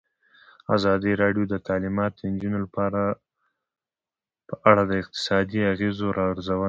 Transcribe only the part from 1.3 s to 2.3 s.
د تعلیمات د